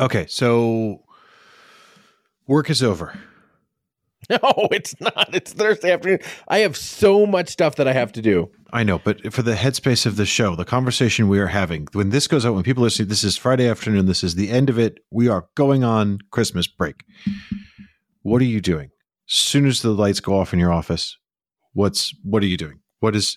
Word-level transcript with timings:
Okay, 0.00 0.26
so 0.28 1.04
work 2.46 2.70
is 2.70 2.82
over. 2.82 3.18
No, 4.28 4.38
it's 4.70 4.94
not. 5.00 5.34
It's 5.34 5.52
Thursday 5.52 5.90
afternoon. 5.90 6.20
I 6.46 6.58
have 6.58 6.76
so 6.76 7.26
much 7.26 7.48
stuff 7.48 7.74
that 7.76 7.88
I 7.88 7.92
have 7.92 8.12
to 8.12 8.22
do. 8.22 8.48
I 8.72 8.84
know, 8.84 9.00
but 9.00 9.32
for 9.32 9.42
the 9.42 9.54
headspace 9.54 10.06
of 10.06 10.14
the 10.14 10.26
show, 10.26 10.54
the 10.54 10.64
conversation 10.64 11.28
we 11.28 11.40
are 11.40 11.48
having, 11.48 11.88
when 11.94 12.10
this 12.10 12.28
goes 12.28 12.46
out, 12.46 12.54
when 12.54 12.62
people 12.62 12.84
are 12.84 12.86
listening, 12.86 13.08
this 13.08 13.24
is 13.24 13.36
Friday 13.36 13.68
afternoon, 13.68 14.06
this 14.06 14.22
is 14.22 14.36
the 14.36 14.50
end 14.50 14.70
of 14.70 14.78
it. 14.78 14.98
We 15.10 15.26
are 15.26 15.48
going 15.56 15.82
on 15.82 16.18
Christmas 16.30 16.68
break. 16.68 17.02
What 18.22 18.40
are 18.40 18.44
you 18.44 18.60
doing? 18.60 18.90
As 19.28 19.36
soon 19.36 19.66
as 19.66 19.82
the 19.82 19.90
lights 19.90 20.20
go 20.20 20.38
off 20.38 20.52
in 20.52 20.60
your 20.60 20.72
office, 20.72 21.16
what's 21.72 22.14
what 22.22 22.44
are 22.44 22.46
you 22.46 22.58
doing? 22.58 22.78
What 23.00 23.16
is 23.16 23.36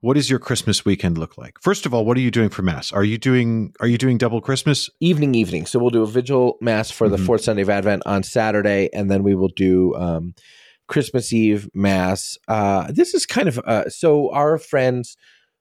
what 0.00 0.14
does 0.14 0.30
your 0.30 0.38
Christmas 0.38 0.84
weekend 0.84 1.18
look 1.18 1.36
like? 1.36 1.56
First 1.60 1.86
of 1.86 1.92
all, 1.94 2.04
what 2.04 2.16
are 2.16 2.20
you 2.20 2.30
doing 2.30 2.48
for 2.50 2.62
mass? 2.62 2.92
Are 2.92 3.04
you 3.04 3.18
doing 3.18 3.74
are 3.80 3.86
you 3.86 3.98
doing 3.98 4.18
double 4.18 4.40
Christmas? 4.40 4.88
Evening, 5.00 5.34
evening. 5.34 5.66
So 5.66 5.78
we'll 5.78 5.90
do 5.90 6.02
a 6.02 6.06
vigil 6.06 6.56
mass 6.60 6.90
for 6.90 7.08
the 7.08 7.16
Mhm. 7.16 7.26
fourth 7.26 7.40
Sunday 7.42 7.62
of 7.62 7.70
Advent 7.70 8.02
on 8.06 8.22
Saturday, 8.22 8.88
and 8.92 9.10
then 9.10 9.22
we 9.22 9.34
will 9.34 9.48
do 9.54 9.94
um, 9.96 10.34
Christmas 10.86 11.32
Eve 11.32 11.68
mass. 11.74 12.38
Uh, 12.48 12.90
this 12.92 13.12
is 13.14 13.26
kind 13.26 13.48
of 13.48 13.58
uh, 13.66 13.88
so 13.88 14.30
our 14.32 14.58
friends. 14.58 15.16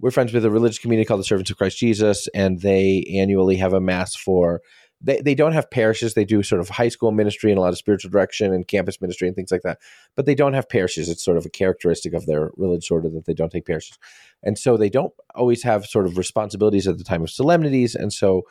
We're 0.00 0.12
friends 0.12 0.32
with 0.32 0.44
a 0.44 0.50
religious 0.50 0.78
community 0.78 1.06
called 1.06 1.18
the 1.20 1.24
Servants 1.24 1.50
of 1.50 1.56
Christ 1.56 1.76
Jesus, 1.78 2.28
and 2.32 2.60
they 2.60 3.04
annually 3.18 3.56
have 3.56 3.72
a 3.72 3.80
mass 3.80 4.14
for. 4.14 4.60
They, 5.00 5.20
they 5.20 5.34
don't 5.34 5.52
have 5.52 5.70
parishes. 5.70 6.14
They 6.14 6.24
do 6.24 6.42
sort 6.42 6.60
of 6.60 6.68
high 6.68 6.88
school 6.88 7.12
ministry 7.12 7.50
and 7.52 7.58
a 7.58 7.60
lot 7.60 7.72
of 7.72 7.78
spiritual 7.78 8.10
direction 8.10 8.52
and 8.52 8.66
campus 8.66 9.00
ministry 9.00 9.28
and 9.28 9.36
things 9.36 9.52
like 9.52 9.62
that. 9.62 9.78
But 10.16 10.26
they 10.26 10.34
don't 10.34 10.54
have 10.54 10.68
parishes. 10.68 11.08
It's 11.08 11.24
sort 11.24 11.36
of 11.36 11.46
a 11.46 11.50
characteristic 11.50 12.14
of 12.14 12.26
their 12.26 12.50
religious 12.56 12.90
order 12.90 13.08
that 13.10 13.24
they 13.24 13.34
don't 13.34 13.52
take 13.52 13.66
parishes. 13.66 13.98
And 14.42 14.58
so 14.58 14.76
they 14.76 14.90
don't 14.90 15.12
always 15.34 15.62
have 15.62 15.86
sort 15.86 16.06
of 16.06 16.18
responsibilities 16.18 16.88
at 16.88 16.98
the 16.98 17.04
time 17.04 17.22
of 17.22 17.30
solemnities. 17.30 17.94
And 17.94 18.12
so 18.12 18.42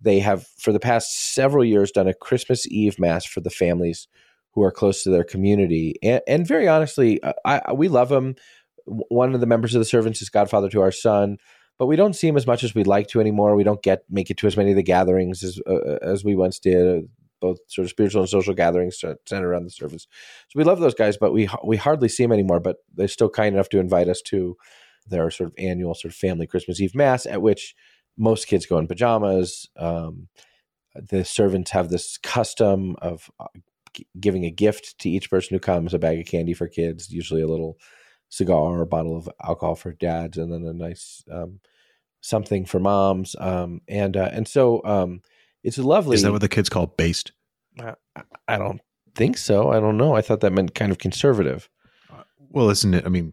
they 0.00 0.18
have, 0.18 0.46
for 0.58 0.72
the 0.72 0.80
past 0.80 1.34
several 1.34 1.64
years, 1.64 1.90
done 1.90 2.08
a 2.08 2.14
Christmas 2.14 2.66
Eve 2.66 2.98
mass 2.98 3.24
for 3.24 3.40
the 3.40 3.50
families 3.50 4.08
who 4.52 4.62
are 4.62 4.70
close 4.70 5.02
to 5.02 5.10
their 5.10 5.24
community. 5.24 5.94
And, 6.02 6.20
and 6.28 6.46
very 6.46 6.68
honestly, 6.68 7.22
uh, 7.22 7.32
I, 7.44 7.62
I, 7.66 7.72
we 7.72 7.88
love 7.88 8.08
them. 8.08 8.34
One 8.84 9.34
of 9.34 9.40
the 9.40 9.46
members 9.46 9.74
of 9.74 9.80
the 9.80 9.86
servants 9.86 10.20
is 10.20 10.28
godfather 10.28 10.68
to 10.68 10.82
our 10.82 10.92
son, 10.92 11.38
but 11.78 11.86
we 11.86 11.96
don't 11.96 12.14
see 12.14 12.28
him 12.28 12.36
as 12.36 12.46
much 12.46 12.62
as 12.62 12.74
we'd 12.74 12.86
like 12.86 13.08
to 13.08 13.20
anymore. 13.20 13.56
We 13.56 13.64
don't 13.64 13.82
get 13.82 14.04
make 14.08 14.30
it 14.30 14.36
to 14.38 14.46
as 14.46 14.56
many 14.56 14.70
of 14.70 14.76
the 14.76 14.82
gatherings 14.82 15.42
as 15.42 15.60
uh, 15.68 15.98
as 16.02 16.24
we 16.24 16.34
once 16.34 16.58
did. 16.58 17.08
Both 17.40 17.58
sort 17.68 17.84
of 17.84 17.90
spiritual 17.90 18.22
and 18.22 18.30
social 18.30 18.54
gatherings 18.54 18.98
centered 18.98 19.46
around 19.46 19.64
the 19.64 19.70
service. 19.70 20.06
So 20.48 20.58
we 20.58 20.64
love 20.64 20.80
those 20.80 20.94
guys, 20.94 21.18
but 21.18 21.32
we 21.32 21.48
we 21.64 21.76
hardly 21.76 22.08
see 22.08 22.24
them 22.24 22.32
anymore. 22.32 22.60
But 22.60 22.76
they're 22.94 23.08
still 23.08 23.28
kind 23.28 23.54
enough 23.54 23.68
to 23.70 23.80
invite 23.80 24.08
us 24.08 24.22
to 24.28 24.56
their 25.06 25.30
sort 25.30 25.48
of 25.48 25.54
annual 25.58 25.94
sort 25.94 26.12
of 26.12 26.16
family 26.16 26.46
Christmas 26.46 26.80
Eve 26.80 26.94
mass, 26.94 27.26
at 27.26 27.42
which 27.42 27.74
most 28.16 28.46
kids 28.46 28.66
go 28.66 28.78
in 28.78 28.86
pajamas. 28.86 29.68
Um, 29.76 30.28
the 30.94 31.24
servants 31.24 31.72
have 31.72 31.90
this 31.90 32.16
custom 32.18 32.96
of 33.02 33.30
uh, 33.40 33.46
giving 34.18 34.44
a 34.44 34.50
gift 34.50 34.98
to 35.00 35.10
each 35.10 35.30
person 35.30 35.54
who 35.54 35.60
comes 35.60 35.92
a 35.92 35.98
bag 35.98 36.20
of 36.20 36.26
candy 36.26 36.54
for 36.54 36.68
kids, 36.68 37.10
usually 37.10 37.42
a 37.42 37.48
little 37.48 37.76
cigar, 38.28 38.80
a 38.80 38.86
bottle 38.86 39.16
of 39.16 39.28
alcohol 39.42 39.74
for 39.74 39.92
dads, 39.92 40.38
and 40.38 40.52
then 40.52 40.64
a 40.64 40.72
nice 40.72 41.24
um, 41.30 41.60
something 42.20 42.64
for 42.64 42.80
moms. 42.80 43.36
Um, 43.38 43.80
and 43.88 44.16
uh, 44.16 44.30
and 44.32 44.46
so 44.48 44.82
um, 44.84 45.22
it's 45.62 45.78
lovely. 45.78 46.16
Is 46.16 46.22
that 46.22 46.32
what 46.32 46.40
the 46.40 46.48
kids 46.48 46.68
call 46.68 46.86
based? 46.86 47.32
I, 47.80 47.94
I 48.48 48.58
don't 48.58 48.80
think 49.14 49.36
so. 49.38 49.70
I 49.70 49.80
don't 49.80 49.96
know. 49.96 50.14
I 50.14 50.22
thought 50.22 50.40
that 50.40 50.52
meant 50.52 50.74
kind 50.74 50.92
of 50.92 50.98
conservative. 50.98 51.68
Well, 52.50 52.70
isn't 52.70 52.94
it? 52.94 53.04
I 53.04 53.08
mean, 53.08 53.32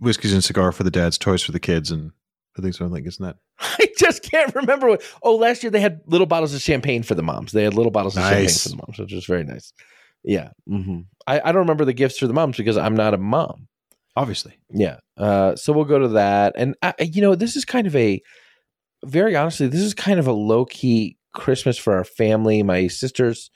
whiskey's 0.00 0.32
and 0.32 0.42
cigar 0.44 0.72
for 0.72 0.82
the 0.84 0.90
dads, 0.90 1.18
toys 1.18 1.42
for 1.42 1.52
the 1.52 1.60
kids, 1.60 1.90
and 1.90 2.12
I 2.58 2.62
think 2.62 2.74
so. 2.74 2.84
I'm 2.84 2.92
like, 2.92 3.06
isn't 3.06 3.24
that 3.24 3.36
I 3.58 3.88
just 3.98 4.22
can't 4.22 4.54
remember 4.54 4.88
what. 4.88 5.02
Oh, 5.22 5.36
last 5.36 5.62
year 5.62 5.70
they 5.70 5.80
had 5.80 6.00
little 6.06 6.26
bottles 6.26 6.54
of 6.54 6.62
champagne 6.62 7.02
for 7.02 7.14
the 7.14 7.22
moms. 7.22 7.52
They 7.52 7.64
had 7.64 7.74
little 7.74 7.92
bottles 7.92 8.16
of 8.16 8.22
champagne 8.22 8.48
for 8.48 8.68
the 8.70 8.76
moms, 8.76 8.98
which 8.98 9.12
was 9.12 9.26
very 9.26 9.44
nice. 9.44 9.72
Yeah. 10.24 10.50
hmm 10.66 11.00
I, 11.26 11.40
I 11.40 11.52
don't 11.52 11.62
remember 11.62 11.84
the 11.84 11.92
gifts 11.92 12.18
for 12.18 12.26
the 12.26 12.32
moms 12.32 12.56
because 12.56 12.76
I'm 12.76 12.94
not 12.94 13.14
a 13.14 13.18
mom. 13.18 13.68
Obviously? 14.16 14.58
Yeah. 14.70 14.98
Uh, 15.16 15.54
so 15.56 15.72
we'll 15.72 15.84
go 15.84 15.98
to 15.98 16.08
that. 16.08 16.54
And, 16.56 16.74
I, 16.82 16.94
you 17.00 17.22
know, 17.22 17.34
this 17.34 17.54
is 17.54 17.64
kind 17.64 17.86
of 17.86 17.94
a, 17.94 18.20
very 19.04 19.36
honestly, 19.36 19.68
this 19.68 19.80
is 19.82 19.94
kind 19.94 20.18
of 20.18 20.26
a 20.26 20.32
low 20.32 20.64
key 20.64 21.16
Christmas 21.34 21.76
for 21.78 21.94
our 21.94 22.04
family. 22.04 22.62
My 22.62 22.88
sister's 22.88 23.50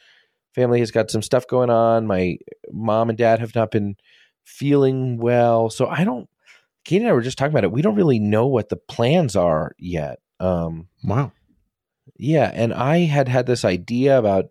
family 0.54 0.80
has 0.80 0.90
got 0.90 1.10
some 1.10 1.22
stuff 1.22 1.46
going 1.46 1.70
on. 1.70 2.06
My 2.06 2.36
mom 2.70 3.08
and 3.08 3.18
dad 3.18 3.40
have 3.40 3.54
not 3.54 3.70
been 3.70 3.96
feeling 4.44 5.16
well. 5.18 5.70
So 5.70 5.86
I 5.88 6.04
don't, 6.04 6.28
Kate 6.84 7.00
and 7.00 7.08
I 7.08 7.12
were 7.12 7.22
just 7.22 7.38
talking 7.38 7.52
about 7.52 7.64
it. 7.64 7.72
We 7.72 7.82
don't 7.82 7.94
really 7.94 8.18
know 8.18 8.46
what 8.46 8.68
the 8.68 8.76
plans 8.76 9.36
are 9.36 9.72
yet. 9.78 10.18
Um, 10.40 10.88
Wow. 11.04 11.32
yeah. 12.18 12.50
And 12.52 12.72
I 12.72 13.00
had 13.00 13.28
had 13.28 13.46
this 13.46 13.64
idea 13.64 14.18
about 14.18 14.46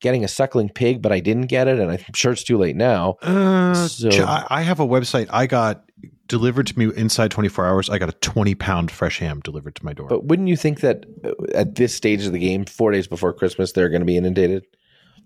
getting 0.00 0.24
a 0.24 0.28
suckling 0.28 0.68
pig, 0.68 1.00
but 1.02 1.12
I 1.12 1.20
didn't 1.20 1.46
get 1.46 1.68
it. 1.68 1.78
And 1.78 1.90
I'm 1.90 1.98
sure 2.14 2.32
it's 2.32 2.44
too 2.44 2.58
late 2.58 2.76
now. 2.76 3.16
Uh, 3.22 3.74
So- 3.88 4.10
I 4.48 4.62
have 4.62 4.80
a 4.80 4.86
website. 4.86 5.26
I 5.30 5.46
got 5.46 5.84
delivered 6.28 6.66
to 6.66 6.78
me 6.78 6.90
inside 6.96 7.30
24 7.30 7.66
hours. 7.66 7.88
I 7.88 7.98
got 7.98 8.08
a 8.08 8.12
20 8.12 8.54
pound 8.56 8.90
fresh 8.90 9.18
ham 9.20 9.40
delivered 9.40 9.74
to 9.76 9.84
my 9.84 9.92
door. 9.92 10.08
But 10.08 10.24
wouldn't 10.24 10.48
you 10.48 10.56
think 10.56 10.80
that 10.80 11.06
uh, 11.24 11.30
at 11.54 11.76
this 11.76 11.94
stage 11.94 12.26
of 12.26 12.32
the 12.32 12.38
game, 12.38 12.64
four 12.64 12.90
days 12.92 13.06
before 13.06 13.32
Christmas, 13.32 13.72
they're 13.72 13.88
going 13.88 14.00
to 14.02 14.06
be 14.06 14.16
inundated? 14.16 14.64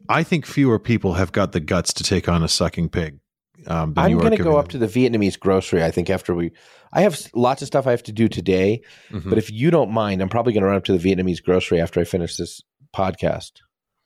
I 0.09 0.23
think 0.23 0.47
fewer 0.47 0.79
people 0.79 1.15
have 1.15 1.33
got 1.33 1.53
the 1.53 1.61
guts 1.61 1.93
to 1.95 2.03
take 2.05 2.29
on 2.29 2.43
a 2.43 2.49
sucking 2.49 2.89
pig. 2.91 3.19
Um, 3.67 3.93
than 3.95 4.05
I'm 4.05 4.19
going 4.19 4.37
to 4.37 4.43
go 4.43 4.57
up 4.57 4.69
to 4.69 4.79
the 4.79 4.87
Vietnamese 4.87 5.39
grocery. 5.39 5.85
I 5.85 5.91
think 5.91 6.09
after 6.09 6.35
we, 6.35 6.51
I 6.95 7.03
have 7.03 7.21
lots 7.35 7.61
of 7.61 7.67
stuff 7.67 7.87
I 7.87 7.91
have 7.91 8.03
to 8.05 8.13
do 8.13 8.27
today. 8.27 8.81
Mhm. 9.11 9.29
But 9.29 9.37
if 9.37 9.51
you 9.51 9.71
don't 9.71 9.91
mind, 9.91 10.23
I'm 10.23 10.31
probably 10.31 10.55
going 10.55 10.63
to 10.63 10.67
run 10.69 10.77
up 10.77 10.85
to 10.85 10.97
the 10.97 11.15
Vietnamese 11.15 11.43
grocery 11.43 11.79
after 11.81 12.01
I 12.01 12.05
finish 12.05 12.37
this 12.37 12.63
podcast. 12.97 13.53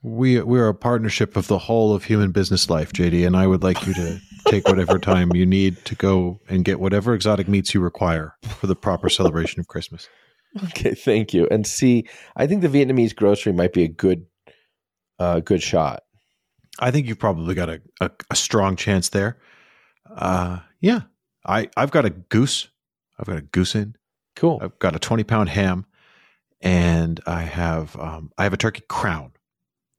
We 0.04 0.38
we're 0.42 0.68
a 0.68 0.74
partnership 0.74 1.34
of 1.34 1.46
the 1.46 1.58
whole 1.58 1.94
of 1.94 2.04
human 2.04 2.30
business 2.30 2.68
life, 2.68 2.92
JD, 2.92 3.26
and 3.26 3.34
I 3.34 3.46
would 3.46 3.62
like 3.62 3.86
you 3.86 3.94
to 3.94 4.20
take 4.46 4.68
whatever 4.68 4.98
time 4.98 5.34
you 5.34 5.46
need 5.46 5.82
to 5.86 5.94
go 5.94 6.38
and 6.46 6.62
get 6.62 6.78
whatever 6.78 7.14
exotic 7.14 7.48
meats 7.48 7.72
you 7.72 7.80
require 7.80 8.36
for 8.42 8.66
the 8.66 8.76
proper 8.76 9.08
celebration 9.08 9.60
of 9.60 9.68
Christmas. 9.68 10.06
Okay, 10.66 10.94
thank 10.94 11.32
you. 11.32 11.48
And 11.50 11.66
see, 11.66 12.06
I 12.36 12.46
think 12.46 12.60
the 12.60 12.68
Vietnamese 12.68 13.16
grocery 13.16 13.54
might 13.54 13.72
be 13.72 13.82
a 13.82 13.88
good, 13.88 14.26
uh, 15.18 15.40
good 15.40 15.62
shot. 15.62 16.02
I 16.78 16.90
think 16.90 17.08
you've 17.08 17.18
probably 17.18 17.54
got 17.54 17.70
a, 17.70 17.80
a, 18.02 18.10
a 18.30 18.36
strong 18.36 18.76
chance 18.76 19.08
there. 19.08 19.38
Uh, 20.14 20.58
yeah, 20.80 21.00
I 21.46 21.70
I've 21.78 21.90
got 21.90 22.04
a 22.04 22.10
goose. 22.10 22.68
I've 23.18 23.26
got 23.26 23.38
a 23.38 23.42
goose 23.42 23.74
in. 23.74 23.96
Cool. 24.36 24.58
I've 24.60 24.78
got 24.78 24.94
a 24.94 24.98
20 24.98 25.24
pound 25.24 25.48
ham 25.48 25.86
and 26.60 27.20
I 27.26 27.42
have 27.42 27.96
um, 27.96 28.32
I 28.36 28.42
have 28.42 28.52
a 28.52 28.58
turkey 28.58 28.82
crown. 28.86 29.32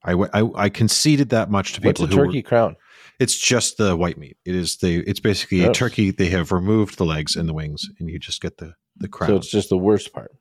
I, 0.06 0.12
I, 0.40 0.50
I 0.64 0.68
conceded 0.68 1.30
that 1.30 1.50
much 1.50 1.72
to 1.74 1.80
What's 1.80 2.00
people 2.00 2.04
a 2.04 2.14
who 2.14 2.20
were- 2.20 2.26
turkey 2.26 2.42
crown? 2.42 2.76
it's 3.18 3.36
just 3.36 3.78
the 3.78 3.96
white 3.96 4.18
meat. 4.18 4.36
It 4.44 4.54
is 4.54 4.76
the 4.76 4.98
it's 5.08 5.20
basically 5.20 5.64
a 5.64 5.72
turkey. 5.72 6.10
They 6.10 6.28
have 6.28 6.52
removed 6.52 6.98
the 6.98 7.04
legs 7.04 7.34
and 7.36 7.48
the 7.48 7.54
wings, 7.54 7.88
and 7.98 8.08
you 8.10 8.18
just 8.18 8.40
get 8.42 8.58
the 8.58 8.74
the 8.96 9.08
crown. 9.08 9.30
So 9.30 9.36
it's 9.36 9.50
just 9.50 9.68
the 9.70 9.78
worst 9.78 10.12
part. 10.12 10.32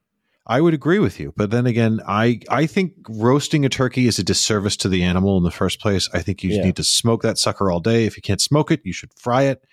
I 0.48 0.62
would 0.62 0.76
agree 0.76 1.00
with 1.00 1.20
you, 1.20 1.34
but 1.36 1.50
then 1.52 1.66
again, 1.66 2.02
I 2.08 2.40
I 2.50 2.68
think 2.68 2.94
roasting 3.10 3.66
a 3.66 3.70
turkey 3.70 4.08
is 4.08 4.20
a 4.20 4.24
disservice 4.24 4.78
to 4.78 4.90
the 4.90 5.02
animal 5.04 5.38
in 5.38 5.44
the 5.44 5.52
first 5.52 5.80
place. 5.82 6.08
I 6.14 6.22
think 6.22 6.44
you 6.44 6.52
Yeah. 6.52 6.64
need 6.66 6.76
to 6.76 6.84
smoke 6.84 7.24
that 7.24 7.38
sucker 7.40 7.72
all 7.72 7.80
day. 7.80 8.06
If 8.06 8.16
you 8.18 8.22
can't 8.22 8.42
smoke 8.42 8.70
it, 8.72 8.82
you 8.84 8.94
should 8.94 9.12
fry 9.18 9.44
it. 9.44 9.64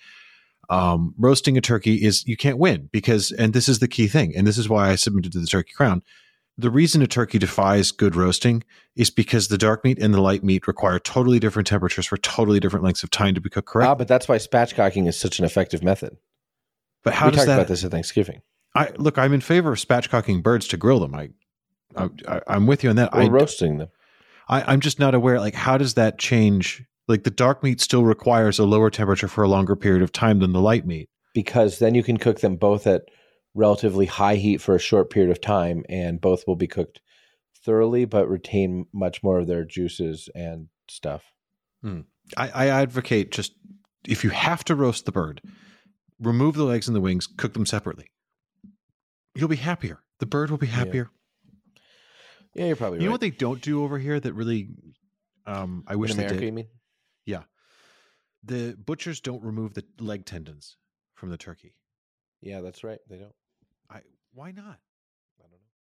Um, 0.70 1.14
roasting 1.18 1.58
a 1.58 1.60
turkey 1.60 1.96
is 1.96 2.26
you 2.26 2.36
can't 2.36 2.56
win 2.56 2.88
because, 2.92 3.32
and 3.32 3.52
this 3.52 3.68
is 3.68 3.80
the 3.80 3.88
key 3.88 4.06
thing, 4.06 4.32
and 4.34 4.46
this 4.46 4.56
is 4.56 4.68
why 4.68 4.88
I 4.90 4.94
submitted 4.94 5.32
to 5.32 5.40
the 5.40 5.46
turkey 5.46 5.72
crown. 5.76 6.02
The 6.58 6.70
reason 6.70 7.00
a 7.02 7.06
turkey 7.06 7.38
defies 7.38 7.90
good 7.92 8.14
roasting 8.14 8.62
is 8.94 9.10
because 9.10 9.48
the 9.48 9.56
dark 9.56 9.84
meat 9.84 9.98
and 9.98 10.12
the 10.12 10.20
light 10.20 10.44
meat 10.44 10.66
require 10.66 10.98
totally 10.98 11.38
different 11.38 11.66
temperatures 11.66 12.06
for 12.06 12.18
totally 12.18 12.60
different 12.60 12.84
lengths 12.84 13.02
of 13.02 13.10
time 13.10 13.34
to 13.34 13.40
be 13.40 13.48
cooked 13.48 13.68
correctly. 13.68 13.90
Ah, 13.90 13.94
but 13.94 14.06
that's 14.06 14.28
why 14.28 14.36
spatchcocking 14.36 15.08
is 15.08 15.18
such 15.18 15.38
an 15.38 15.44
effective 15.46 15.82
method. 15.82 16.16
but 17.02 17.14
how 17.14 17.26
we 17.26 17.30
does 17.32 17.38
talked 17.38 17.46
that? 17.46 17.54
about 17.54 17.68
this 17.68 17.84
at 17.84 17.90
Thanksgiving. 17.90 18.42
I 18.74 18.90
look. 18.96 19.18
I'm 19.18 19.32
in 19.32 19.40
favor 19.40 19.72
of 19.72 19.78
spatchcocking 19.78 20.42
birds 20.42 20.68
to 20.68 20.76
grill 20.76 21.00
them. 21.00 21.14
I, 21.14 21.30
I, 21.96 22.08
I 22.28 22.40
I'm 22.48 22.66
with 22.66 22.84
you 22.84 22.90
on 22.90 22.96
that. 22.96 23.14
Or 23.14 23.22
I, 23.22 23.28
roasting 23.28 23.78
them. 23.78 23.88
I, 24.48 24.62
I'm 24.72 24.80
just 24.80 24.98
not 24.98 25.14
aware. 25.14 25.40
Like, 25.40 25.54
how 25.54 25.78
does 25.78 25.94
that 25.94 26.18
change? 26.18 26.84
Like, 27.08 27.24
the 27.24 27.30
dark 27.30 27.62
meat 27.62 27.80
still 27.80 28.04
requires 28.04 28.58
a 28.58 28.64
lower 28.64 28.88
temperature 28.90 29.28
for 29.28 29.42
a 29.42 29.48
longer 29.48 29.74
period 29.76 30.02
of 30.02 30.12
time 30.12 30.38
than 30.38 30.52
the 30.52 30.60
light 30.60 30.86
meat. 30.86 31.08
because 31.34 31.78
then 31.80 31.94
you 31.94 32.02
can 32.02 32.16
cook 32.18 32.40
them 32.40 32.56
both 32.56 32.86
at 32.86 33.02
relatively 33.54 34.06
high 34.06 34.36
heat 34.36 34.60
for 34.60 34.74
a 34.74 34.78
short 34.80 35.10
period 35.10 35.30
of 35.30 35.40
time 35.40 35.84
and 35.88 36.20
both 36.20 36.44
will 36.46 36.56
be 36.56 36.66
cooked 36.66 37.00
thoroughly 37.64 38.04
but 38.04 38.28
retain 38.28 38.86
much 38.92 39.22
more 39.22 39.38
of 39.40 39.46
their 39.46 39.64
juices 39.64 40.28
and 40.34 40.68
stuff 40.88 41.32
I, 42.36 42.48
I 42.48 42.66
advocate 42.68 43.30
just 43.32 43.52
if 44.06 44.22
you 44.24 44.30
have 44.30 44.64
to 44.64 44.74
roast 44.76 45.04
the 45.04 45.12
bird, 45.12 45.40
remove 46.20 46.54
the 46.54 46.64
legs 46.64 46.86
and 46.88 46.94
the 46.96 47.00
wings, 47.00 47.26
cook 47.26 47.52
them 47.54 47.66
separately. 47.66 48.06
You'll 49.34 49.48
be 49.48 49.56
happier. 49.56 49.98
The 50.20 50.26
bird 50.26 50.50
will 50.50 50.58
be 50.58 50.66
happier. 50.68 51.10
yeah 52.54 52.66
you're 52.66 52.76
probably 52.76 53.00
You 53.00 53.06
know 53.06 53.12
what 53.12 53.20
they 53.20 53.30
don't 53.30 53.60
do 53.60 53.82
over 53.82 53.98
here 53.98 54.18
that 54.20 54.32
really, 54.32 54.68
um, 55.46 55.82
I 55.88 55.96
wish 55.96 56.12
in 56.12 56.16
they 56.18 56.26
did. 56.28 56.40
you 56.42 56.52
mean 56.52 56.68
Yeah, 57.26 57.42
The 58.44 58.76
butchers 58.84 59.20
don't 59.20 59.42
remove 59.42 59.74
the 59.74 59.84
leg 59.98 60.24
tendons 60.26 60.76
from 61.14 61.30
the 61.30 61.36
turkey. 61.36 61.74
yeah 62.40 62.60
that's 62.60 62.84
right 62.84 62.98
they 63.08 63.16
don't 63.18 63.34
why 64.34 64.50
not? 64.52 64.78